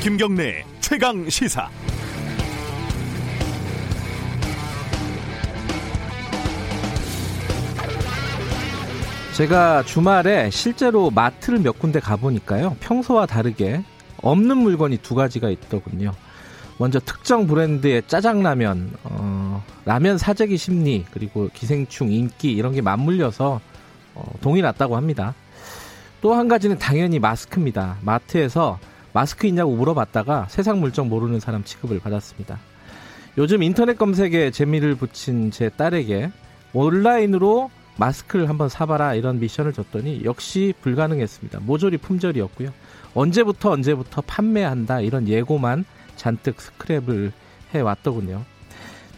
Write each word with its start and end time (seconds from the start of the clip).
김경래 0.00 0.64
최강 0.80 1.28
시사. 1.28 1.68
제가 9.36 9.84
주말에 9.84 10.50
실제로 10.50 11.10
마트를 11.10 11.60
몇 11.60 11.78
군데 11.78 12.00
가보니까요. 12.00 12.76
평소와 12.80 13.26
다르게 13.26 13.82
없는 14.22 14.56
물건이 14.56 14.98
두 14.98 15.14
가지가 15.14 15.48
있더군요. 15.50 16.12
먼저 16.78 16.98
특정 17.00 17.46
브랜드의 17.46 18.02
짜장라면, 18.06 18.92
어, 19.04 19.64
라면 19.84 20.18
사재기 20.18 20.56
심리, 20.56 21.04
그리고 21.10 21.48
기생충 21.52 22.12
인기 22.12 22.52
이런 22.52 22.72
게 22.72 22.80
맞물려서 22.82 23.60
어, 24.14 24.32
동이 24.40 24.60
났다고 24.62 24.96
합니다. 24.96 25.34
또 26.20 26.34
한 26.34 26.48
가지는 26.48 26.78
당연히 26.78 27.20
마스크입니다. 27.20 27.96
마트에서 28.02 28.78
마스크 29.18 29.48
있냐고 29.48 29.74
물어봤다가 29.74 30.46
세상 30.48 30.78
물정 30.78 31.08
모르는 31.08 31.40
사람 31.40 31.64
취급을 31.64 31.98
받았습니다. 31.98 32.56
요즘 33.36 33.64
인터넷 33.64 33.98
검색에 33.98 34.52
재미를 34.52 34.94
붙인 34.94 35.50
제 35.50 35.70
딸에게 35.70 36.30
온라인으로 36.72 37.68
마스크를 37.96 38.48
한번 38.48 38.68
사봐라 38.68 39.14
이런 39.14 39.40
미션을 39.40 39.72
줬더니 39.72 40.22
역시 40.22 40.72
불가능했습니다. 40.82 41.58
모조리 41.62 41.96
품절이었고요. 41.96 42.72
언제부터 43.12 43.72
언제부터 43.72 44.20
판매한다 44.20 45.00
이런 45.00 45.26
예고만 45.26 45.84
잔뜩 46.14 46.58
스크랩을 46.58 47.32
해왔더군요. 47.74 48.44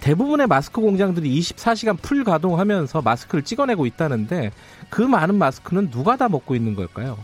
대부분의 0.00 0.46
마스크 0.46 0.80
공장들이 0.80 1.38
24시간 1.40 2.00
풀 2.00 2.24
가동하면서 2.24 3.02
마스크를 3.02 3.44
찍어내고 3.44 3.84
있다는데 3.84 4.50
그 4.88 5.02
많은 5.02 5.34
마스크는 5.34 5.90
누가 5.90 6.16
다 6.16 6.30
먹고 6.30 6.54
있는 6.54 6.74
걸까요? 6.74 7.18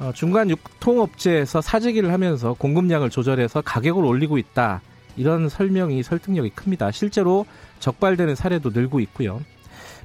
어, 0.00 0.10
중간 0.14 0.50
유통업체에서 0.50 1.60
사재기를 1.60 2.12
하면서 2.12 2.54
공급량을 2.54 3.10
조절해서 3.10 3.62
가격을 3.62 4.04
올리고 4.04 4.38
있다. 4.38 4.80
이런 5.16 5.48
설명이 5.48 6.02
설득력이 6.02 6.50
큽니다. 6.50 6.90
실제로 6.90 7.46
적발되는 7.78 8.34
사례도 8.34 8.70
늘고 8.70 9.00
있고요. 9.00 9.40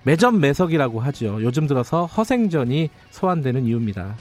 매점 0.04 0.40
매석이라고 0.40 1.00
하죠. 1.02 1.40
요즘 1.42 1.68
들어서 1.68 2.06
허생전이 2.06 2.90
소환되는 3.12 3.66
이유입니다. 3.66 4.16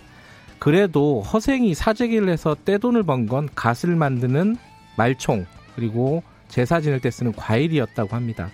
그래도 0.59 1.21
허생이 1.23 1.75
사재기를 1.75 2.29
해서 2.29 2.57
떼돈을 2.65 3.03
번 3.05 3.27
건 3.29 3.49
갓을 3.55 3.95
만드는 3.95 4.57
말총 4.97 5.47
그리고 5.77 6.23
제사 6.49 6.81
지낼 6.81 6.99
때 7.01 7.11
쓰는 7.11 7.33
과일이었다고 7.33 8.17
합니다. 8.17 8.49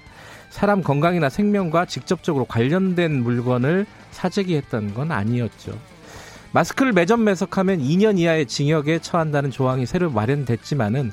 사람 0.50 0.82
건강이나 0.82 1.28
생명과 1.28 1.86
직접적으로 1.86 2.44
관련된 2.44 3.22
물건을 3.22 3.86
사재기했던 4.10 4.94
건 4.94 5.12
아니었죠. 5.12 5.78
마스크를 6.55 6.92
매점 6.92 7.24
매석하면 7.24 7.80
2년 7.80 8.16
이하의 8.16 8.47
징역에 8.47 9.00
처한다는 9.00 9.50
조항이 9.50 9.86
새로 9.86 10.08
마련됐지만은 10.08 11.10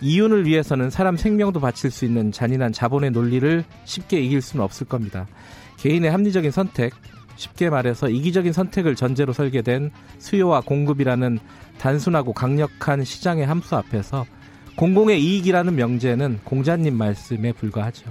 이윤을 0.00 0.46
위해서는 0.46 0.90
사람 0.90 1.16
생명도 1.16 1.60
바칠 1.60 1.92
수 1.92 2.04
있는 2.04 2.32
잔인한 2.32 2.72
자본의 2.72 3.12
논리를 3.12 3.62
쉽게 3.84 4.20
이길 4.20 4.42
수는 4.42 4.64
없을 4.64 4.88
겁니다. 4.88 5.28
개인의 5.76 6.10
합리적인 6.10 6.50
선택, 6.50 6.92
쉽게 7.36 7.70
말해서 7.70 8.08
이기적인 8.08 8.52
선택을 8.52 8.96
전제로 8.96 9.32
설계된 9.32 9.92
수요와 10.18 10.62
공급이라는 10.62 11.38
단순하고 11.78 12.32
강력한 12.32 13.04
시장의 13.04 13.46
함수 13.46 13.76
앞에서 13.76 14.26
공공의 14.74 15.22
이익이라는 15.22 15.76
명제는 15.76 16.40
공자님 16.42 16.98
말씀에 16.98 17.52
불과하죠. 17.52 18.10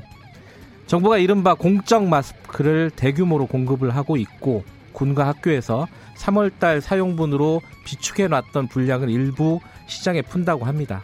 정부가 0.88 1.18
이른바 1.18 1.56
공적 1.56 2.08
마스크를 2.08 2.90
대규모로 2.90 3.48
공급을 3.48 3.94
하고 3.94 4.16
있고 4.16 4.64
군과 5.04 5.28
학교에서 5.28 5.88
3월달 6.16 6.80
사용분으로 6.80 7.62
비축해 7.84 8.28
놨던 8.28 8.70
분량을 8.70 9.10
일부 9.10 9.60
시장에 9.88 10.22
푼다고 10.22 10.64
합니다. 10.64 11.04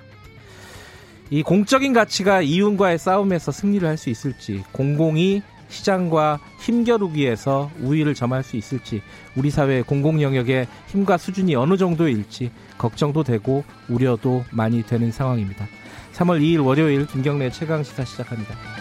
이 1.30 1.44
공적인 1.44 1.92
가치가 1.92 2.42
이윤과의 2.42 2.98
싸움에서 2.98 3.52
승리를 3.52 3.86
할 3.88 3.98
수 3.98 4.09
있을지, 4.09 4.64
공공이 4.72 5.42
시장과 5.68 6.40
힘겨루기에서 6.62 7.70
우위를 7.82 8.16
점할 8.16 8.42
수 8.42 8.56
있을지, 8.56 9.02
우리 9.36 9.52
사회의 9.52 9.84
공공 9.84 10.22
영역의 10.22 10.68
힘과 10.88 11.18
수준이 11.18 11.54
어느 11.56 11.76
정도일지 11.76 12.52
걱정도 12.78 13.24
되고 13.24 13.66
우려도 13.90 14.46
많이 14.52 14.82
되는 14.82 15.12
상황입니다. 15.12 15.68
3월 16.14 16.42
2일 16.42 16.66
월요일 16.66 17.06
김경래 17.06 17.52
최강 17.52 17.84
시사 17.84 18.06
시작합니다. 18.06 18.78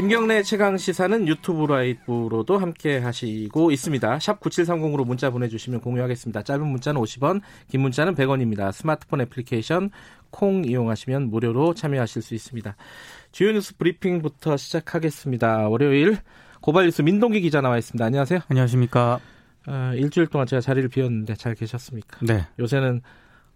김경래 0.00 0.42
최강 0.42 0.78
시사는 0.78 1.28
유튜브 1.28 1.66
라이브로도 1.66 2.56
함께 2.56 2.96
하시고 3.00 3.70
있습니다. 3.70 4.18
샵 4.18 4.40
9730으로 4.40 5.06
문자 5.06 5.28
보내주시면 5.28 5.82
공유하겠습니다. 5.82 6.42
짧은 6.42 6.66
문자는 6.66 6.98
50원, 6.98 7.42
긴 7.68 7.82
문자는 7.82 8.14
100원입니다. 8.14 8.72
스마트폰 8.72 9.20
애플리케이션 9.20 9.90
콩 10.30 10.64
이용하시면 10.64 11.28
무료로 11.28 11.74
참여하실 11.74 12.22
수 12.22 12.34
있습니다. 12.34 12.76
주요 13.30 13.52
뉴스 13.52 13.76
브리핑부터 13.76 14.56
시작하겠습니다. 14.56 15.68
월요일 15.68 16.16
고발 16.62 16.86
뉴스 16.86 17.02
민동기 17.02 17.42
기자 17.42 17.60
나와 17.60 17.76
있습니다. 17.76 18.02
안녕하세요. 18.02 18.40
안녕하십니까. 18.48 19.20
어, 19.66 19.92
일주일 19.96 20.28
동안 20.28 20.46
제가 20.46 20.62
자리를 20.62 20.88
비웠는데 20.88 21.34
잘 21.34 21.54
계셨습니까? 21.54 22.20
네. 22.22 22.46
요새는 22.58 23.02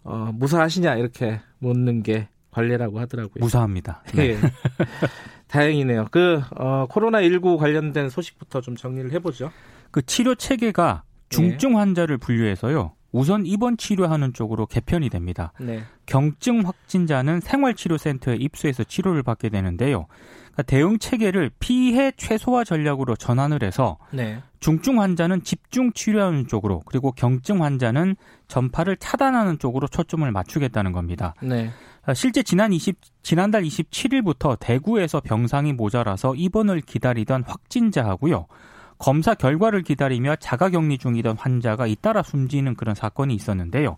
어, 0.02 0.30
무사하시냐 0.34 0.96
이렇게 0.96 1.40
묻는 1.58 2.02
게 2.02 2.28
관례라고 2.50 3.00
하더라고요. 3.00 3.42
무사합니다. 3.42 4.02
네. 4.14 4.36
예. 5.54 5.58
다행이네요. 5.58 6.06
그 6.10 6.42
어, 6.56 6.86
코로나 6.88 7.22
19 7.22 7.56
관련된 7.58 8.10
소식부터 8.10 8.60
좀 8.60 8.76
정리를 8.76 9.12
해보죠. 9.12 9.50
그 9.90 10.02
치료 10.02 10.34
체계가 10.34 11.04
중증 11.28 11.78
환자를 11.78 12.18
분류해서요. 12.18 12.92
우선 13.12 13.46
입원 13.46 13.76
치료하는 13.76 14.32
쪽으로 14.32 14.66
개편이 14.66 15.08
됩니다. 15.08 15.52
네. 15.60 15.84
경증 16.06 16.66
확진자는 16.66 17.40
생활치료센터에 17.40 18.34
입소해서 18.34 18.82
치료를 18.82 19.22
받게 19.22 19.50
되는데요. 19.50 20.06
그러니까 20.54 20.62
대응 20.64 20.98
체계를 20.98 21.52
피해 21.60 22.10
최소화 22.16 22.64
전략으로 22.64 23.14
전환을 23.14 23.62
해서 23.62 23.98
네. 24.10 24.42
중증 24.58 25.00
환자는 25.00 25.44
집중 25.44 25.92
치료하는 25.92 26.48
쪽으로 26.48 26.82
그리고 26.86 27.12
경증 27.12 27.62
환자는 27.62 28.16
전파를 28.48 28.96
차단하는 28.96 29.60
쪽으로 29.60 29.86
초점을 29.86 30.28
맞추겠다는 30.30 30.90
겁니다. 30.90 31.34
네. 31.40 31.70
실제 32.12 32.42
지난 32.42 32.72
20 32.72 32.96
지난달 33.22 33.62
27일부터 33.62 34.58
대구에서 34.60 35.20
병상이 35.20 35.72
모자라서 35.72 36.34
입원을 36.34 36.82
기다리던 36.82 37.44
확진자하고요. 37.46 38.46
검사 38.98 39.34
결과를 39.34 39.82
기다리며 39.82 40.36
자가격리 40.36 40.98
중이던 40.98 41.36
환자가 41.38 41.86
잇따라 41.86 42.22
숨지는 42.22 42.74
그런 42.74 42.94
사건이 42.94 43.34
있었는데요. 43.34 43.96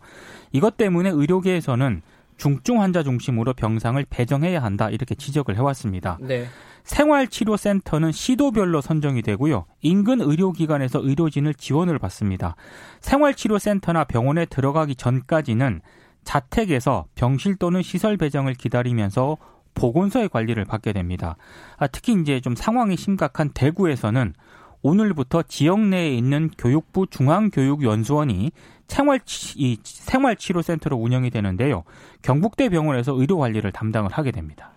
이것 0.53 0.77
때문에 0.77 1.11
의료계에서는 1.11 2.03
중증 2.37 2.81
환자 2.81 3.03
중심으로 3.03 3.55
병상을 3.55 4.05
배정해야 4.09 4.62
한다 4.62 4.91
이렇게 4.91 5.15
지적을 5.15 5.56
해왔습니다. 5.56 6.19
네. 6.21 6.47
생활치료센터는 6.84 8.12
시도별로 8.12 8.81
선정이 8.81 9.23
되고요. 9.23 9.67
인근 9.81 10.21
의료기관에서 10.21 11.00
의료진을 11.03 11.55
지원을 11.55 11.99
받습니다. 11.99 12.55
생활치료센터나 13.00 14.05
병원에 14.05 14.44
들어가기 14.44 14.94
전까지는 14.94 15.81
자택에서 16.26 17.06
병실 17.14 17.56
또는 17.56 17.81
시설 17.81 18.19
배정을 18.19 18.53
기다리면서 18.54 19.38
보건소의 19.75 20.28
관리를 20.28 20.64
받게 20.64 20.92
됩니다. 20.92 21.37
아, 21.78 21.87
특히 21.87 22.14
이제 22.20 22.41
좀 22.41 22.54
상황이 22.54 22.97
심각한 22.97 23.50
대구에서는 23.50 24.34
오늘부터 24.82 25.42
지역 25.42 25.81
내에 25.81 26.14
있는 26.14 26.50
교육부 26.59 27.06
중앙교육연수원이 27.06 28.50
생활 28.88 29.20
이 29.56 29.78
생활치료센터로 29.82 30.97
운영이 30.97 31.31
되는데요. 31.31 31.84
경북대 32.22 32.69
병원에서 32.69 33.12
의료 33.14 33.38
관리를 33.38 33.72
담당을 33.72 34.12
하게 34.12 34.31
됩니다. 34.31 34.72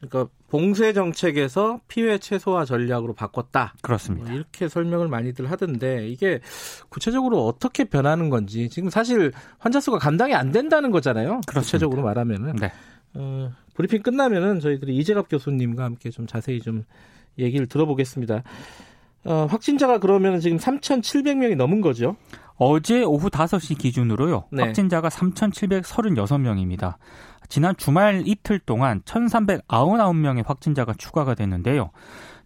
그러니까 0.00 0.32
봉쇄 0.48 0.92
정책에서 0.92 1.80
피해 1.88 2.18
최소화 2.18 2.64
전략으로 2.64 3.14
바꿨다. 3.14 3.74
그렇습니다. 3.82 4.28
뭐 4.28 4.34
이렇게 4.34 4.68
설명을 4.68 5.08
많이들 5.08 5.50
하던데 5.50 6.08
이게 6.08 6.40
구체적으로 6.88 7.44
어떻게 7.46 7.84
변하는 7.84 8.30
건지 8.30 8.68
지금 8.68 8.90
사실 8.90 9.32
환자 9.58 9.80
수가 9.80 9.98
감당이 9.98 10.34
안 10.34 10.52
된다는 10.52 10.90
거잖아요. 10.90 11.40
그렇습니다. 11.46 11.60
구체적으로 11.60 12.02
말하면은 12.02 12.56
네. 12.56 12.72
어, 13.14 13.52
브리핑 13.74 14.02
끝나면은 14.02 14.60
저희들이 14.60 14.96
이재갑 14.96 15.28
교수님과 15.28 15.84
함께 15.84 16.10
좀 16.10 16.26
자세히 16.26 16.60
좀 16.60 16.84
얘기를 17.38 17.66
들어보겠습니다. 17.66 18.42
어, 19.24 19.46
확진자가 19.50 19.98
그러면 19.98 20.40
지금 20.40 20.58
3,700명이 20.58 21.56
넘은 21.56 21.80
거죠? 21.80 22.16
어제 22.58 23.02
오후 23.02 23.30
5시 23.30 23.78
기준으로요. 23.78 24.44
네. 24.50 24.64
확진자가 24.64 25.08
3,736명입니다. 25.08 26.96
지난 27.48 27.74
주말 27.76 28.24
이틀 28.26 28.58
동안 28.58 29.00
1,399명의 29.02 30.46
확진자가 30.46 30.92
추가가 30.98 31.34
됐는데요. 31.34 31.90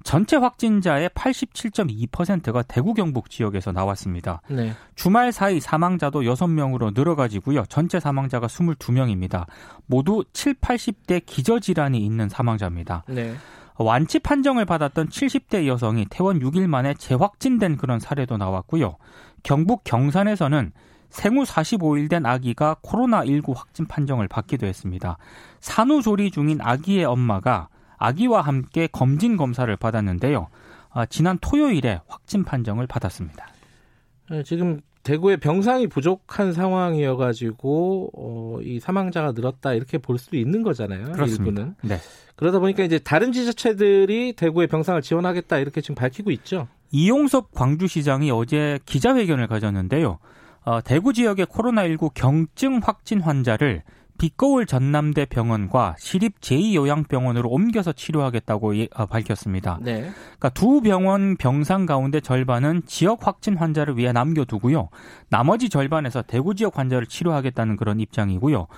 전체 0.05 0.37
확진자의 0.37 1.09
87.2%가 1.11 2.63
대구 2.63 2.93
경북 2.95 3.31
지역에서 3.31 3.73
나왔습니다. 3.73 4.43
네. 4.49 4.73
주말 4.95 5.33
사이 5.33 5.61
사망자도 5.61 6.23
6명으로 6.23 6.93
늘어가지고요. 6.95 7.65
전체 7.69 8.01
사망자가 8.01 8.49
22명입니다. 8.49 9.47
모두 9.87 10.25
7, 10.33 10.55
80대 10.55 11.23
기저질환이 11.25 11.99
있는 11.99 12.29
사망자입니다. 12.29 13.05
네. 13.09 13.35
완치 13.83 14.19
판정을 14.19 14.65
받았던 14.65 15.09
70대 15.09 15.67
여성이 15.67 16.07
퇴원 16.09 16.41
6일 16.41 16.67
만에 16.67 16.95
재확진된 16.95 17.77
그런 17.77 18.01
사례도 18.01 18.37
나왔고요. 18.37 18.97
경북 19.43 19.85
경산에서는 19.85 20.73
생후 21.11 21.45
45일 21.45 22.09
된 22.09 22.25
아기가 22.25 22.77
코로나19 22.83 23.55
확진 23.55 23.87
판정을 23.87 24.29
받기도 24.29 24.67
했습니다. 24.67 25.19
산후조리 25.61 26.31
중인 26.31 26.61
아기의 26.61 27.05
엄마가 27.05 27.69
아기와 27.99 28.41
함께 28.41 28.89
검진 28.89 29.37
검사를 29.37 29.75
받았는데요. 29.77 30.49
아, 30.91 31.07
지난 31.07 31.39
토요일에 31.41 32.01
확진 32.07 32.45
판정을 32.45 32.87
받았습니다. 32.87 33.47
네, 34.31 34.43
지금 34.43 34.81
대구에 35.03 35.37
병상이 35.37 35.89
부족한 35.89 36.53
상황이어가지고 36.53 38.11
어, 38.15 38.59
이 38.63 38.79
사망자가 38.81 39.33
늘었다 39.33 39.75
이렇게 39.75 39.99
볼 39.99 40.19
수도 40.19 40.37
있는 40.37 40.63
거잖아요. 40.63 41.13
그렇습니다. 41.13 41.63
일부는. 41.63 41.75
네. 41.83 41.99
그러다 42.37 42.59
보니까 42.61 42.85
이제 42.85 42.99
다른 42.99 43.33
지자체들이 43.33 44.35
대구에 44.35 44.67
병상을 44.67 45.01
지원하겠다 45.03 45.59
이렇게 45.59 45.81
지금 45.81 45.95
밝히고 45.95 46.31
있죠. 46.33 46.69
이용섭 46.91 47.53
광주시장이 47.53 48.31
어제 48.31 48.79
기자회견을 48.87 49.49
가졌는데요. 49.49 50.19
어, 50.65 50.81
대구 50.83 51.13
지역의 51.13 51.47
코로나19 51.47 52.13
경증 52.15 52.81
확진 52.83 53.21
환자를 53.21 53.83
빛거울 54.23 54.67
전남대 54.67 55.25
병원과 55.25 55.97
시립 55.99 56.41
제2요양병원으로 56.41 57.51
옮겨서 57.51 57.91
치료하겠다고 57.91 58.77
예, 58.77 58.87
어, 58.95 59.07
밝혔습니다. 59.07 59.81
네. 59.83 60.03
그러니까 60.03 60.49
두 60.51 60.81
병원 60.81 61.37
병상 61.37 61.87
가운데 61.87 62.21
절반은 62.21 62.83
지역 62.87 63.27
확진 63.27 63.57
환자를 63.57 63.97
위해 63.97 64.13
남겨두고요. 64.13 64.91
나머지 65.29 65.69
절반에서 65.69 66.23
대구 66.23 66.55
지역 66.55 66.79
환자를 66.79 67.09
치료하겠다는 67.09 67.77
그런 67.77 67.99
입장이고요. 67.99 68.69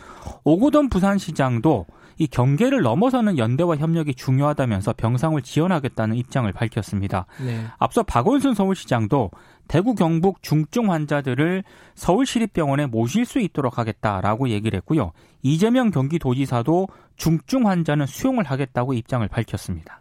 오고돈 0.45 0.89
부산시장도 0.89 1.85
이 2.17 2.27
경계를 2.27 2.81
넘어서는 2.81 3.37
연대와 3.37 3.77
협력이 3.77 4.15
중요하다면서 4.15 4.95
병상을 4.97 5.43
지원하겠다는 5.43 6.17
입장을 6.17 6.51
밝혔습니다. 6.53 7.27
네. 7.45 7.67
앞서 7.79 8.03
박원순 8.03 8.55
서울시장도 8.55 9.31
대구 9.69 9.95
경북 9.95 10.43
중증 10.43 10.91
환자들을 10.91 11.65
서울시립병원에 11.95 12.87
모실 12.87 13.25
수 13.25 13.41
있도록 13.41 13.79
하겠다라고 13.79 14.49
얘기를 14.51 14.77
했고요. 14.79 15.13
이재명 15.43 15.91
경기도지사도 15.91 16.89
중증 17.17 17.67
환자는 17.67 18.07
수용을 18.07 18.45
하겠다고 18.45 18.95
입장을 18.95 19.27
밝혔습니다. 19.29 20.01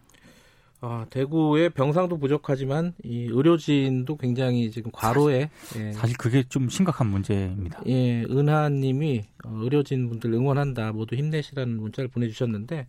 아, 0.86 1.06
대구에 1.10 1.70
병상도 1.70 2.18
부족하지만 2.18 2.94
이 3.06 3.30
의료진도 3.32 4.18
굉장히 4.18 4.70
지금 4.70 4.92
과로에 4.92 5.50
예, 5.78 5.92
사실 5.94 6.18
그게 6.18 6.44
좀 6.44 6.68
심각한 6.68 7.08
문제입니다. 7.08 7.82
예, 7.88 8.24
은하님이 8.24 9.24
어, 9.46 9.60
의료진 9.62 10.10
분들 10.10 10.34
응원한다 10.34 10.92
모두 10.92 11.16
힘내시라는 11.16 11.80
문자를 11.80 12.10
보내주셨는데 12.10 12.88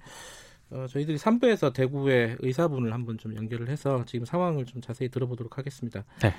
어, 0.70 0.86
저희들이 0.88 1.18
3부에서 1.18 1.72
대구의 1.72 2.38
의사분을 2.40 2.92
한번 2.92 3.16
좀 3.16 3.36
연결을 3.36 3.68
해서 3.68 4.04
지금 4.06 4.26
상황을 4.26 4.64
좀 4.64 4.82
자세히 4.82 5.08
들어보도록 5.08 5.56
하겠습니다. 5.56 6.04
네. 6.20 6.34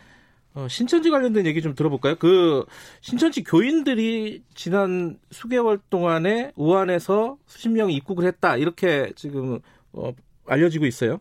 어, 0.56 0.68
신천지 0.70 1.10
관련된 1.12 1.46
얘기 1.46 1.62
좀 1.62 1.76
들어볼까요? 1.76 2.16
그 2.16 2.66
신천지 3.02 3.44
교인들이 3.44 4.42
지난 4.56 5.18
수개월 5.30 5.80
동안에 5.90 6.54
우한에서 6.56 7.38
수십 7.46 7.70
명이 7.70 7.94
입국을 7.94 8.26
했다 8.26 8.56
이렇게 8.56 9.12
지금 9.16 9.60
어, 9.92 10.14
알려지고 10.48 10.86
있어요. 10.86 11.20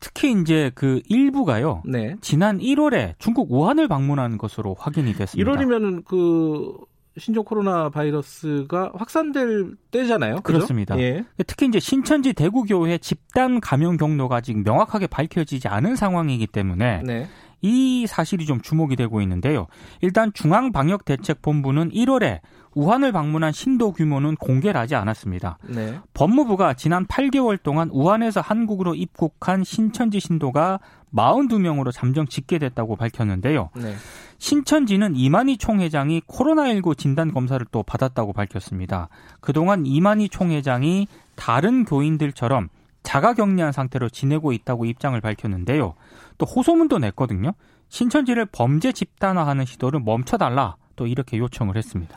특히 0.00 0.32
이제 0.40 0.70
그 0.76 1.00
일부가요. 1.08 1.82
네. 1.84 2.16
지난 2.20 2.58
1월에 2.58 3.14
중국 3.18 3.50
우한을 3.50 3.88
방문한 3.88 4.38
것으로 4.38 4.74
확인이 4.78 5.12
됐습니다. 5.12 5.50
1월이면은 5.50 6.04
그 6.04 6.76
신종 7.18 7.44
코로나 7.44 7.88
바이러스가 7.90 8.92
확산될 8.94 9.74
때잖아요. 9.90 10.36
그죠? 10.36 10.58
그렇습니다. 10.58 10.96
예. 11.00 11.24
특히 11.48 11.66
이제 11.66 11.80
신천지 11.80 12.32
대구교회 12.32 12.98
집단 12.98 13.60
감염 13.60 13.96
경로가 13.96 14.36
아직 14.36 14.56
명확하게 14.62 15.08
밝혀지지 15.08 15.66
않은 15.66 15.96
상황이기 15.96 16.46
때문에 16.46 17.02
네. 17.04 17.26
이 17.60 18.06
사실이 18.06 18.46
좀 18.46 18.60
주목이 18.60 18.96
되고 18.96 19.20
있는데요. 19.20 19.66
일단 20.00 20.32
중앙방역대책본부는 20.32 21.90
1월에 21.90 22.40
우한을 22.74 23.12
방문한 23.12 23.52
신도 23.52 23.92
규모는 23.92 24.36
공개를 24.36 24.80
하지 24.80 24.94
않았습니다. 24.94 25.58
네. 25.68 25.98
법무부가 26.14 26.74
지난 26.74 27.06
8개월 27.06 27.60
동안 27.60 27.88
우한에서 27.90 28.40
한국으로 28.40 28.94
입국한 28.94 29.64
신천지 29.64 30.20
신도가 30.20 30.78
42명으로 31.12 31.90
잠정 31.92 32.26
집계됐다고 32.26 32.96
밝혔는데요. 32.96 33.70
네. 33.74 33.94
신천지는 34.38 35.16
이만희 35.16 35.56
총회장이 35.56 36.22
코로나19 36.28 36.96
진단 36.96 37.32
검사를 37.32 37.64
또 37.72 37.82
받았다고 37.82 38.32
밝혔습니다. 38.32 39.08
그동안 39.40 39.84
이만희 39.84 40.28
총회장이 40.28 41.08
다른 41.34 41.84
교인들처럼 41.84 42.68
자가격리한 43.02 43.72
상태로 43.72 44.08
지내고 44.08 44.52
있다고 44.52 44.84
입장을 44.84 45.18
밝혔는데요. 45.20 45.94
또 46.36 46.46
호소문도 46.46 46.98
냈거든요. 46.98 47.52
신천지를 47.88 48.46
범죄 48.46 48.92
집단화하는 48.92 49.64
시도를 49.64 50.00
멈춰달라 50.00 50.76
또 50.96 51.06
이렇게 51.06 51.38
요청을 51.38 51.76
했습니다. 51.76 52.16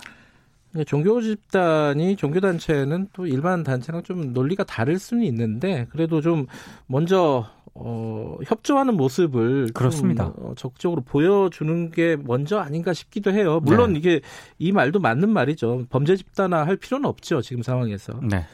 종교 0.85 1.21
집단이 1.21 2.15
종교 2.15 2.39
단체는 2.39 3.09
또 3.13 3.27
일반 3.27 3.63
단체랑 3.63 4.03
좀 4.03 4.31
논리가 4.33 4.63
다를 4.63 4.99
수는 4.99 5.23
있는데 5.25 5.85
그래도 5.91 6.21
좀 6.21 6.45
먼저 6.87 7.45
어, 7.73 8.37
협조하는 8.45 8.95
모습을 8.95 9.67
좀, 9.67 9.73
그렇습니다. 9.73 10.27
어, 10.35 10.53
적극적으로 10.55 11.01
보여주는 11.01 11.91
게 11.91 12.17
먼저 12.17 12.59
아닌가 12.59 12.93
싶기도 12.93 13.31
해요. 13.31 13.61
물론 13.63 13.93
네. 13.93 13.99
이게 13.99 14.21
이 14.59 14.71
말도 14.71 14.99
맞는 14.99 15.29
말이죠. 15.29 15.85
범죄 15.89 16.15
집단화 16.15 16.65
할 16.65 16.75
필요는 16.75 17.05
없죠. 17.05 17.41
지금 17.41 17.63
상황에서. 17.63 18.19
네. 18.23 18.45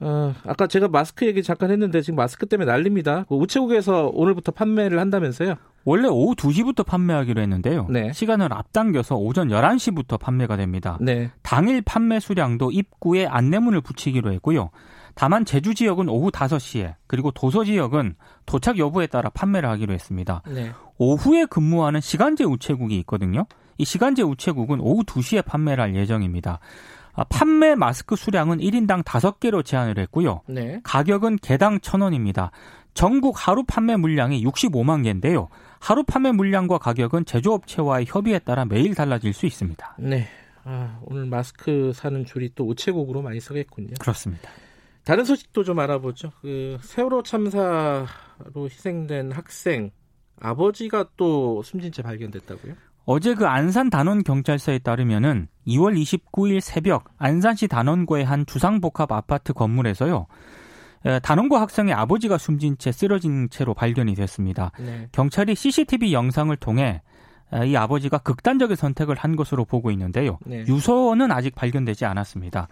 어, 0.00 0.34
아까 0.44 0.66
제가 0.66 0.88
마스크 0.88 1.26
얘기 1.26 1.42
잠깐 1.42 1.70
했는데 1.70 2.02
지금 2.02 2.16
마스크 2.16 2.46
때문에 2.46 2.70
난립니다. 2.70 3.24
그 3.28 3.34
우체국에서 3.34 4.10
오늘부터 4.12 4.52
판매를 4.52 4.98
한다면서요? 4.98 5.54
원래 5.84 6.08
오후 6.08 6.34
2시부터 6.34 6.84
판매하기로 6.84 7.40
했는데요. 7.40 7.86
네. 7.88 8.12
시간을 8.12 8.52
앞당겨서 8.52 9.16
오전 9.16 9.48
11시부터 9.48 10.18
판매가 10.18 10.56
됩니다. 10.56 10.98
네. 11.00 11.30
당일 11.42 11.80
판매 11.80 12.18
수량도 12.20 12.72
입구에 12.72 13.26
안내문을 13.26 13.80
붙이기로 13.80 14.32
했고요. 14.32 14.70
다만 15.14 15.44
제주 15.44 15.74
지역은 15.74 16.08
오후 16.08 16.30
5시에 16.30 16.94
그리고 17.06 17.30
도서 17.30 17.64
지역은 17.64 18.16
도착 18.44 18.78
여부에 18.78 19.06
따라 19.06 19.30
판매를 19.30 19.68
하기로 19.70 19.94
했습니다. 19.94 20.42
네. 20.46 20.72
오후에 20.98 21.46
근무하는 21.46 22.00
시간제 22.00 22.44
우체국이 22.44 22.98
있거든요. 23.00 23.46
이 23.78 23.84
시간제 23.84 24.22
우체국은 24.22 24.80
오후 24.80 25.04
2시에 25.04 25.44
판매를 25.44 25.82
할 25.82 25.94
예정입니다. 25.94 26.58
아, 27.16 27.24
판매 27.24 27.74
마스크 27.74 28.14
수량은 28.14 28.58
1인당 28.58 29.02
5개로 29.02 29.64
제한을 29.64 29.98
했고요. 29.98 30.42
네. 30.46 30.80
가격은 30.84 31.36
개당 31.36 31.78
1,000원입니다. 31.78 32.50
전국 32.94 33.34
하루 33.36 33.64
판매 33.64 33.96
물량이 33.96 34.44
65만 34.44 35.02
개인데요. 35.02 35.48
하루 35.80 36.04
판매 36.04 36.32
물량과 36.32 36.78
가격은 36.78 37.24
제조업체와의 37.24 38.06
협의에 38.08 38.38
따라 38.38 38.64
매일 38.64 38.94
달라질 38.94 39.32
수 39.32 39.46
있습니다. 39.46 39.96
네. 39.98 40.26
아, 40.64 40.98
오늘 41.04 41.26
마스크 41.26 41.92
사는 41.94 42.24
줄이 42.24 42.50
또 42.54 42.66
우체국으로 42.66 43.22
많이 43.22 43.40
서겠군요. 43.40 43.94
그렇습니다. 44.00 44.50
다른 45.04 45.24
소식도 45.24 45.62
좀 45.64 45.78
알아보죠. 45.78 46.32
그 46.42 46.78
세월호 46.82 47.22
참사로 47.22 48.06
희생된 48.54 49.32
학생 49.32 49.90
아버지가 50.40 51.10
또 51.16 51.62
숨진 51.62 51.92
채 51.92 52.02
발견됐다고요? 52.02 52.74
어제 53.06 53.34
그 53.34 53.46
안산 53.46 53.88
단원 53.88 54.24
경찰서에 54.24 54.80
따르면은 54.80 55.46
2월 55.66 55.96
29일 55.96 56.60
새벽 56.60 57.04
안산시 57.18 57.68
단원구의 57.68 58.24
한 58.24 58.44
주상복합 58.44 59.12
아파트 59.12 59.52
건물에서요. 59.52 60.26
에, 61.06 61.20
단원고 61.20 61.56
학생의 61.56 61.94
아버지가 61.94 62.36
숨진 62.36 62.76
채 62.78 62.90
쓰러진 62.90 63.48
채로 63.48 63.74
발견이 63.74 64.14
됐습니다. 64.16 64.72
네. 64.80 65.08
경찰이 65.12 65.54
CCTV 65.54 66.12
영상을 66.12 66.54
통해 66.56 66.82
에, 66.84 67.02
이 67.64 67.76
아버지가 67.76 68.18
극단적인 68.18 68.74
선택을 68.74 69.14
한 69.14 69.36
것으로 69.36 69.64
보고 69.64 69.90
있는데요. 69.92 70.38
네. 70.44 70.64
유서는 70.66 71.30
아직 71.30 71.54
발견되지 71.54 72.04
않았습니다. 72.04 72.66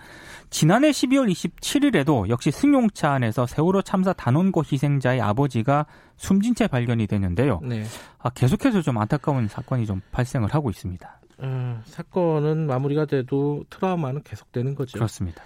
지난해 0.50 0.90
12월 0.90 1.31
27일에도 1.31 2.28
역시 2.28 2.50
승용차 2.50 3.12
안에서 3.12 3.47
세월호 3.47 3.83
참사 3.83 4.12
단원고 4.12 4.64
희생자의 4.71 5.21
아버지가 5.21 5.87
숨진 6.16 6.57
채 6.57 6.66
발견이 6.66 7.07
됐는데요. 7.07 7.61
네. 7.62 7.85
아, 8.19 8.31
계속해서 8.31 8.83
좀 8.83 8.99
안타까운 8.99 9.47
사건이 9.47 9.87
좀 9.87 10.00
발생을 10.11 10.52
하고 10.52 10.71
있습니다. 10.71 11.21
어, 11.38 11.81
사건은 11.85 12.66
마무리가 12.66 13.07
돼도 13.07 13.64
트라우마는 13.71 14.23
계속되는 14.25 14.75
거죠. 14.75 14.99
그렇습니다. 14.99 15.43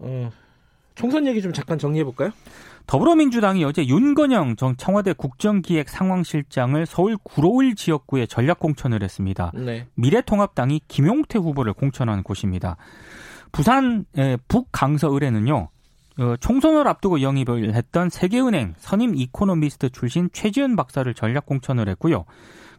어, 0.00 0.30
총선 0.94 1.26
얘기 1.26 1.42
좀 1.42 1.52
잠깐 1.52 1.78
정리해 1.78 2.04
볼까요? 2.04 2.30
더불어민주당이 2.86 3.64
어제 3.64 3.86
윤건영 3.86 4.56
전 4.56 4.76
청와대 4.76 5.12
국정기획 5.12 5.88
상황실장을 5.88 6.84
서울 6.86 7.16
구로일 7.22 7.76
지역구에 7.76 8.26
전략 8.26 8.58
공천을 8.58 9.02
했습니다. 9.02 9.52
네. 9.54 9.86
미래통합당이 9.94 10.82
김용태 10.88 11.38
후보를 11.38 11.72
공천한 11.72 12.22
곳입니다. 12.22 12.76
부산 13.52 14.04
북강서을에는요. 14.48 15.68
어, 16.16 16.36
총선을 16.38 16.86
앞두고 16.86 17.22
영입을 17.22 17.74
했던 17.74 18.08
세계은행 18.08 18.74
선임 18.78 19.16
이코노미스트 19.16 19.90
출신 19.90 20.30
최지은 20.32 20.76
박사를 20.76 21.12
전략 21.14 21.46
공천을 21.46 21.88
했고요. 21.88 22.24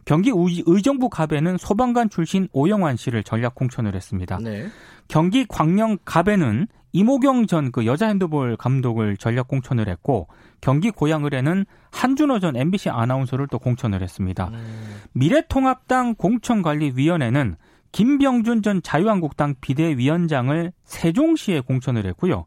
경기 0.06 0.30
의정부 0.32 1.10
갑에는 1.10 1.58
소방관 1.58 2.10
출신 2.10 2.48
오영환 2.52 2.96
씨를 2.96 3.24
전략 3.24 3.54
공천을 3.54 3.94
했습니다. 3.94 4.38
네. 4.40 4.68
경기 5.08 5.44
광명 5.46 5.98
갑에는 6.04 6.68
임오경 6.96 7.46
전 7.46 7.70
그 7.72 7.84
여자 7.84 8.06
핸드볼 8.06 8.56
감독을 8.56 9.18
전략 9.18 9.48
공천을 9.48 9.86
했고 9.86 10.28
경기 10.62 10.90
고양을에는 10.90 11.66
한준호 11.90 12.38
전 12.40 12.56
MBC 12.56 12.88
아나운서를 12.88 13.48
또 13.48 13.58
공천을 13.58 14.02
했습니다. 14.02 14.48
음. 14.48 15.02
미래통합당 15.12 16.14
공천관리위원회는 16.14 17.56
김병준 17.92 18.62
전 18.62 18.82
자유한국당 18.82 19.56
비대위원장을 19.60 20.72
세종시에 20.84 21.60
공천을 21.60 22.06
했고요. 22.06 22.46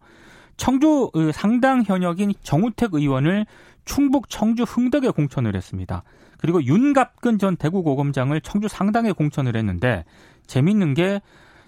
청주 0.58 1.12
상당 1.32 1.84
현역인 1.84 2.34
정우택 2.42 2.96
의원을 2.96 3.46
충북 3.86 4.30
청주 4.30 4.64
흥덕에 4.64 5.12
공천을 5.12 5.56
했습니다. 5.56 6.02
그리고 6.40 6.64
윤갑근 6.64 7.38
전 7.38 7.56
대구고검장을 7.56 8.42
청주 8.42 8.68
상당에 8.68 9.12
공천을 9.12 9.56
했는데 9.56 10.06
재밌는 10.48 10.96
게 10.96 11.22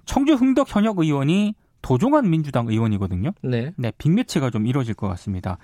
청주 0.05 0.33
흥덕 0.33 0.75
현역 0.75 0.97
의원이 0.97 1.53
도종환 1.81 2.29
민주당 2.29 2.67
의원이거든요. 2.67 3.31
네. 3.41 3.73
네, 3.75 3.91
빅매치가 3.97 4.49
좀 4.49 4.67
이루어질 4.67 4.93
것 4.93 5.07
같습니다. 5.09 5.57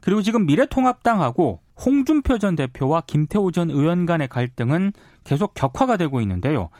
그리고 0.00 0.22
지금 0.22 0.46
미래통합당하고 0.46 1.60
홍준표 1.84 2.38
전 2.38 2.56
대표와 2.56 3.02
김태호 3.06 3.50
전 3.50 3.70
의원 3.70 4.06
간의 4.06 4.28
갈등은 4.28 4.92
계속 5.24 5.54
격화가 5.54 5.96
되고 5.96 6.20
있는데요. 6.20 6.70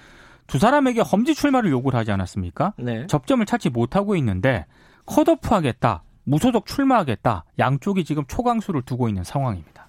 두 0.46 0.58
사람에게 0.58 1.00
험지 1.00 1.34
출마를 1.34 1.70
요구를 1.70 1.98
하지 1.98 2.12
않았습니까? 2.12 2.74
네. 2.76 3.06
접점을 3.06 3.44
찾지 3.46 3.70
못하고 3.70 4.16
있는데 4.16 4.66
컷오프하겠다, 5.06 6.02
무소속 6.24 6.66
출마하겠다, 6.66 7.44
양쪽이 7.58 8.04
지금 8.04 8.24
초강수를 8.26 8.82
두고 8.82 9.08
있는 9.08 9.24
상황입니다. 9.24 9.86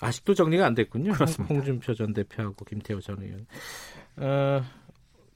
아직도 0.00 0.34
정리가 0.34 0.66
안 0.66 0.74
됐군요. 0.74 1.12
그렇습니다. 1.12 1.54
홍준표 1.54 1.94
전 1.94 2.12
대표하고 2.12 2.64
김태호 2.64 3.00
전 3.00 3.16
의원. 3.22 3.46
어, 4.16 4.62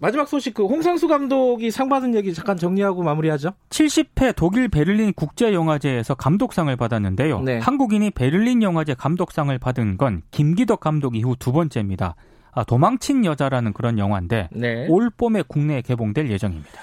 마지막 0.01 0.29
소식 0.29 0.55
그 0.55 0.65
홍상수 0.65 1.09
감독이 1.09 1.73
상 1.73 1.89
받은 1.89 2.15
얘기 2.15 2.33
잠깐 2.33 2.57
정리하고 2.57 3.03
마무리하죠. 3.03 3.51
70회 3.71 4.35
독일 4.37 4.69
베를린 4.69 5.13
국제 5.15 5.53
영화제에서 5.53 6.15
감독상을 6.15 6.75
받았는데요. 6.77 7.41
네. 7.43 7.59
한국인이 7.59 8.13
베를린 8.13 8.63
영화제 8.63 8.95
감독상을 8.95 9.57
받은 9.59 9.97
건 9.97 10.23
김기덕 10.31 10.79
감독 10.79 11.17
이후 11.17 11.35
두 11.37 11.51
번째입니다. 11.51 12.15
아, 12.53 12.65
도망친 12.65 13.25
여자라는 13.25 13.73
그런 13.73 13.99
영화인데 13.99 14.51
네. 14.53 14.87
올 14.89 15.11
봄에 15.11 15.43
국내에 15.47 15.83
개봉될 15.83 16.31
예정입니다. 16.31 16.81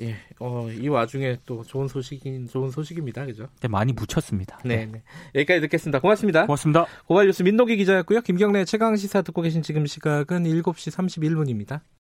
예, 0.00 0.16
어, 0.38 0.68
이 0.70 0.88
와중에 0.88 1.38
또 1.44 1.62
좋은 1.62 1.86
소식인 1.86 2.46
좋은 2.48 2.70
소식입니다, 2.70 3.26
그죠? 3.26 3.48
네, 3.60 3.68
많이 3.68 3.92
묻혔습니다. 3.92 4.58
네, 4.64 4.86
네. 4.86 5.02
여기까지 5.34 5.60
듣겠습니다. 5.62 6.00
고맙습니다. 6.00 6.46
고맙습니다. 6.46 6.86
고발 7.06 7.26
뉴스 7.26 7.42
민동기 7.42 7.76
기자였고요. 7.76 8.22
김경래 8.22 8.64
최강 8.64 8.96
시사 8.96 9.22
듣고 9.22 9.42
계신 9.42 9.62
지금 9.62 9.84
시각은 9.84 10.44
7시 10.44 10.90
31분입니다. 10.92 11.80